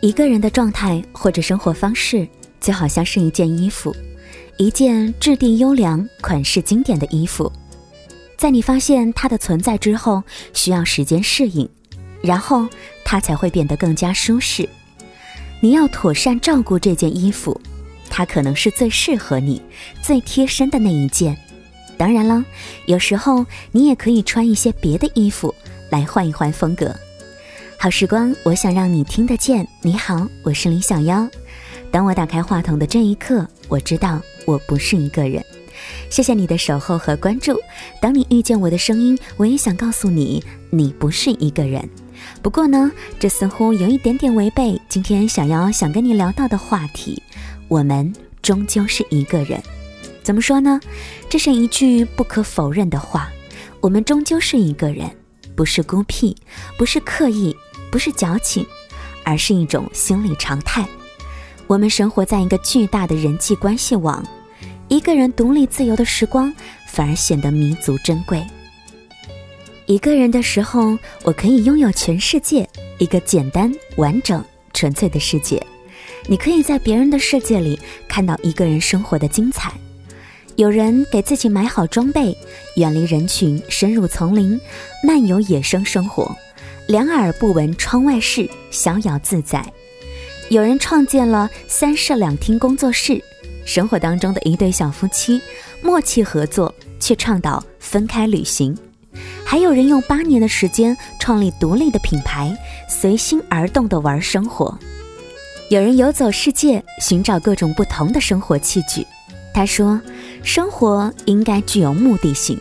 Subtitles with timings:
[0.00, 2.26] 一个人的状态或者生活方式，
[2.58, 3.94] 就好像是一件衣服，
[4.56, 7.52] 一件质地优良、款式经典的衣服。
[8.38, 10.22] 在你发现它的存在之后，
[10.54, 11.68] 需要时间适应，
[12.22, 12.66] 然后
[13.04, 14.66] 它才会变得更加舒适。
[15.60, 17.60] 你要妥善照顾这件衣服，
[18.08, 19.60] 它可能是最适合你、
[20.00, 21.36] 最贴身的那一件。
[21.98, 22.42] 当然了，
[22.86, 25.54] 有时候你也可以穿一些别的衣服
[25.90, 26.96] 来换一换风格。
[27.82, 29.66] 好时光，我想让你听得见。
[29.80, 31.26] 你好，我是李小妖。
[31.90, 35.42] 当我打开话筒的这一刻，我知道我不是一个人。
[36.10, 37.58] 谢谢你的守候和关注。
[37.98, 41.88] 当你遇见我的声音，我也想告诉你，你不是一个人。
[42.42, 47.22] 不过呢，这似乎有一点点违背今天小妖想跟你聊到的话题。
[47.66, 48.12] 我们
[48.42, 49.58] 终究是一个人。
[50.22, 50.78] 怎么说呢？
[51.30, 53.30] 这是一句不可否认的话。
[53.80, 55.10] 我们终究是一个人，
[55.56, 56.36] 不是孤僻，
[56.76, 57.56] 不是刻意，
[57.90, 58.64] 不是矫情，
[59.24, 60.86] 而是一种心理常态。
[61.66, 64.24] 我们生活在一个巨大的人际关系网，
[64.88, 66.52] 一个人独立自由的时光
[66.88, 68.44] 反而显得弥足珍贵。
[69.86, 72.68] 一个人的时候，我可以拥有全世界，
[72.98, 75.64] 一个简单、完整、纯粹的世界。
[76.26, 79.72] 你可以在别人的世界里看到一个人生活的精彩。
[80.56, 82.36] 有人给自己买好装备，
[82.76, 84.60] 远离人群，深入丛林，
[85.02, 86.36] 漫游野生生活，
[86.90, 89.64] 两耳不闻窗外事，逍遥自在。
[90.48, 93.22] 有人创建了三室两厅工作室，
[93.64, 95.40] 生活当中的一对小夫妻，
[95.80, 98.76] 默契合作，却倡导分开旅行。
[99.44, 102.52] 还有人用八年的时间创立独立的品牌，
[102.88, 104.76] 随心而动的玩生活。
[105.68, 109.06] 有人游走世界，寻找各种不同的生活器具。
[109.54, 110.00] 他说
[110.42, 112.58] ：“生活应该具有目的性，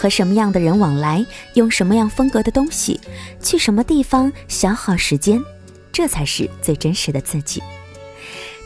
[0.00, 2.98] 和什么样的人往来，用什么样风格的东西，
[3.42, 5.38] 去什么地方消耗时间，
[5.92, 7.62] 这才是最真实的自己。”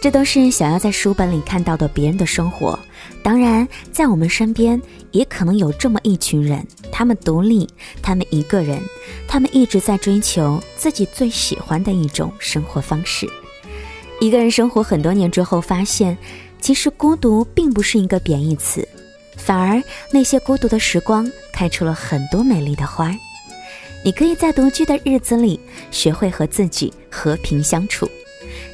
[0.00, 2.78] 这都是想要在书本里看到的别人的生活。
[3.20, 7.68] 当然，在我们身边也可能有这么一群人，他们独立，
[8.00, 8.80] 他们一个人，
[9.26, 13.28] 他们一直在追求自己最喜欢的一种生活方式。
[14.20, 16.16] 一个人生活很多年之后，发现。
[16.60, 18.88] 其实孤独并不是一个贬义词，
[19.44, 23.14] 反而那些孤独的时光开出了很多美丽的花儿。
[24.02, 25.58] 你可以在独居的日子里
[25.90, 28.08] 学会和自己和平相处，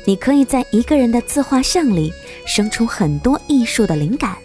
[0.05, 2.13] 你可以在一个人的自画像里
[2.47, 4.37] 生出很多艺术的灵感。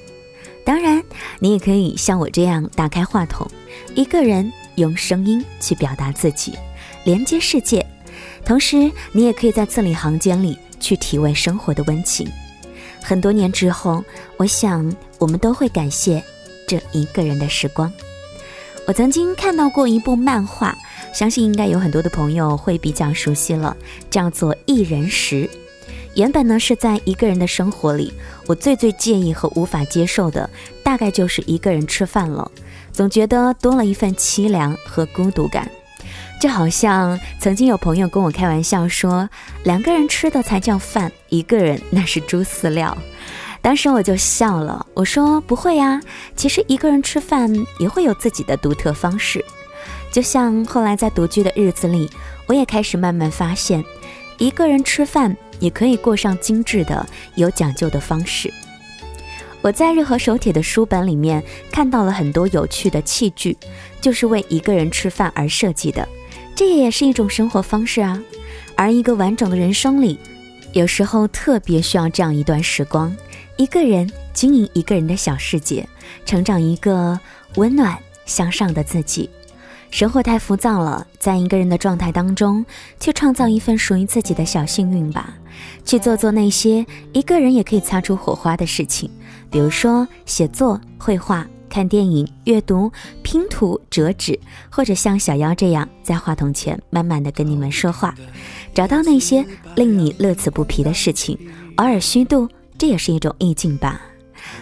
[0.64, 1.04] 当然，
[1.40, 3.48] 你也可以像我这样打开话筒，
[3.94, 6.54] 一个人用声音去表达自己，
[7.04, 7.86] 连接世界。
[8.44, 12.28] 同时，你也可以在字里行间里去体味生活的温情。
[13.06, 14.04] 很多年之后，
[14.36, 16.24] 我想我们都会感谢
[16.68, 17.92] 这一个人的时光。
[18.88, 20.76] 我曾经看到过一部漫画，
[21.14, 23.78] 相信应该有很多的朋友会比较熟悉了，
[24.10, 25.44] 叫做《一人食》。
[26.16, 28.12] 原本呢是在一个人的生活里，
[28.48, 30.50] 我最最介意和无法接受的，
[30.84, 32.50] 大概就是一个人吃饭了，
[32.92, 35.70] 总觉得多了一份凄凉和孤独感。
[36.40, 39.28] 就好像曾经有朋友跟我开玩笑说，
[39.64, 42.96] 两个人吃的才叫饭，一个人那是猪饲料。
[43.62, 46.00] 当时我就笑了，我说不会呀，
[46.36, 49.44] 其实一个人吃饭也会有自己的独特方式。
[50.12, 52.10] 就像后来在独居的日子里，
[52.46, 53.84] 我也开始慢慢发现，
[54.38, 57.04] 一个人吃饭也可以过上精致的、
[57.34, 58.54] 有讲究的方式。
[59.62, 63.58] 我在日和手帖的书本里面看到了很多有趣的器具，
[64.00, 66.08] 就是为一个人吃饭而设计的。
[66.56, 68.22] 这也是一种生活方式啊，
[68.76, 70.18] 而一个完整的人生里，
[70.72, 73.14] 有时候特别需要这样一段时光，
[73.58, 75.86] 一个人经营一个人的小世界，
[76.26, 77.20] 成长一个
[77.56, 79.30] 温暖向上的自己。
[79.92, 82.66] 生活太浮躁了，在一个人的状态当中，
[83.00, 85.36] 去创造一份属于自己的小幸运吧，
[85.84, 89.12] 去做做那些一个人也可以擦出火花的事情，
[89.52, 91.46] 比如说写作、绘画。
[91.76, 92.90] 看电影、阅读、
[93.22, 94.40] 拼图、折纸，
[94.70, 98.16] 或者像小妖这样在话筒前慢慢的跟你们说话，
[98.74, 99.46] 找到那些
[99.76, 101.38] 令你乐此不疲的事情，
[101.76, 104.00] 偶尔虚度，这也是一种意境吧。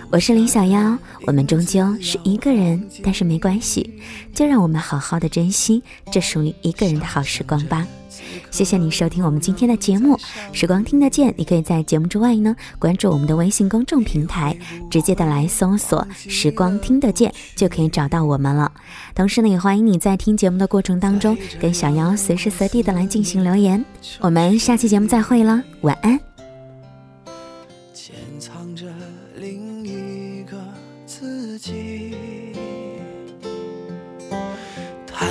[0.10, 3.94] 我是林小妖，我们终究是一个人，但是没关系，
[4.33, 7.86] 就让我们好好的珍惜这属于一个人的好时光吧。
[8.51, 10.18] 谢谢你收听我们今天的节目，
[10.51, 11.33] 时光听得见。
[11.38, 14.57] 你可以在节目之外呢，关注我们的微信公众平台，
[14.89, 18.71] 直接的来搜索“时光听得见”就可以找到我们了。
[19.15, 23.83] 同时呢，也欢迎你在听节目的过程当中，跟小妖随时随地的来进行留言。
[24.19, 26.19] 我们下期节目再会了，晚安。
[27.94, 28.86] 潜藏着
[29.38, 30.57] 另一个
[31.06, 32.16] 自己。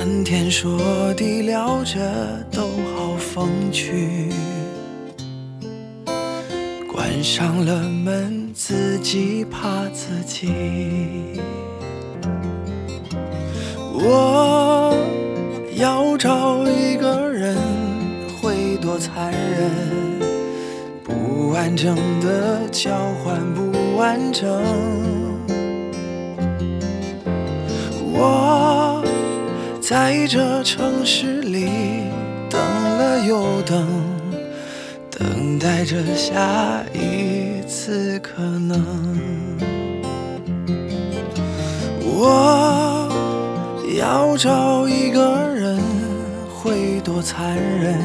[0.03, 1.97] 谈天说地聊着
[2.51, 2.63] 都
[2.93, 4.27] 好风趣，
[6.91, 10.51] 关上了门，自己怕自己。
[13.93, 14.93] 我
[15.77, 17.55] 要找一个人，
[18.41, 19.71] 会多残忍？
[21.01, 22.91] 不完整的交
[23.23, 25.12] 换不完整。
[29.93, 31.69] 在这城市里
[32.49, 33.87] 等了又等，
[35.11, 38.83] 等待着下一次可能。
[42.01, 43.07] 我
[43.95, 45.79] 要找一个人，
[46.49, 47.95] 会多残忍？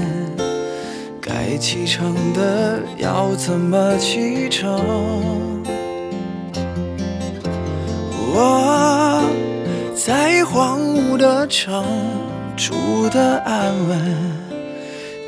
[1.23, 4.79] 该启程的要怎么启程？
[8.35, 8.98] 我
[9.99, 11.85] 在荒芜的城
[12.56, 14.17] 住的安稳，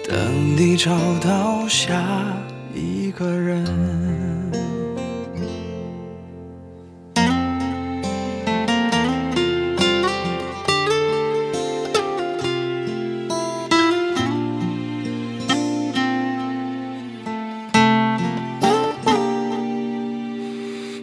[0.08, 2.00] 等你找到下
[2.72, 3.66] 一个人。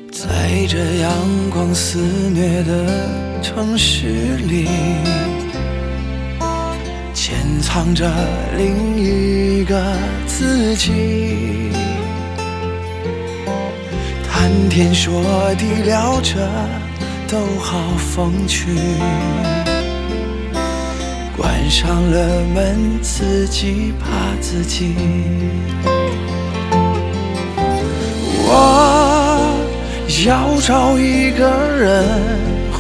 [0.10, 1.12] 在这阳
[1.52, 2.00] 光肆
[2.34, 4.68] 虐的城市里，
[7.14, 8.10] 潜藏着
[8.58, 9.82] 另一个
[10.26, 11.72] 自己。
[14.30, 15.24] 谈天说
[15.58, 16.48] 地聊着
[17.28, 18.76] 都好风趣，
[21.36, 24.08] 关上了门，自己怕
[24.42, 24.96] 自己。
[28.50, 29.66] 我
[30.26, 32.06] 要找一个人，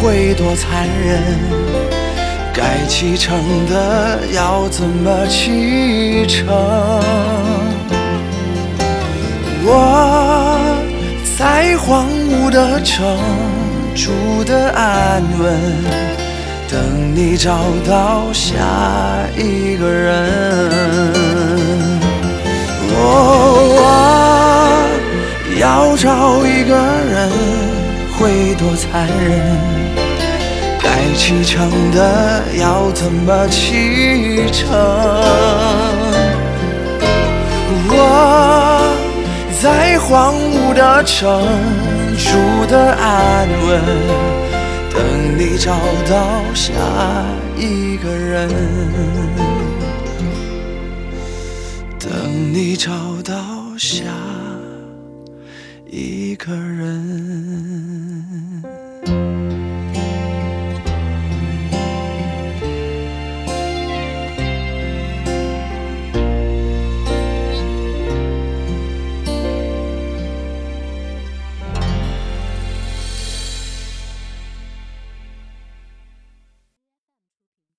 [0.00, 1.22] 会多残忍？
[2.54, 6.48] 该启程的要怎么启程？
[9.62, 10.58] 我
[11.38, 13.18] 在荒芜的城
[13.94, 14.10] 住
[14.44, 15.60] 的安稳，
[16.70, 18.56] 等你找到下
[19.36, 20.28] 一个人。
[22.92, 22.96] 我
[25.58, 27.30] 要找一个人，
[28.20, 29.56] 会多残忍？
[30.78, 34.68] 该启程的要怎么启程？
[37.88, 38.82] 我
[39.62, 41.40] 在荒芜的城
[42.18, 43.80] 住的安稳，
[44.92, 45.02] 等
[45.38, 45.72] 你找
[46.06, 46.74] 到下
[47.56, 48.50] 一个人，
[51.98, 52.90] 等你找
[53.24, 53.34] 到
[53.78, 54.04] 下
[55.92, 57.90] 一个人。